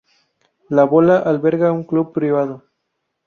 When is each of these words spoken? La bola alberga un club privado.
La 0.77 0.85
bola 0.93 1.17
alberga 1.33 1.71
un 1.71 1.83
club 1.83 2.11
privado. 2.11 2.63